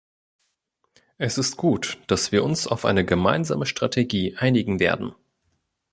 Es 1.19 1.37
ist 1.37 1.57
gut, 1.57 1.99
dass 2.07 2.31
wir 2.31 2.43
uns 2.43 2.65
auf 2.65 2.85
eine 2.85 3.05
gemeinsame 3.05 3.67
Strategie 3.67 4.35
einigen 4.35 4.79
werden. 4.79 5.13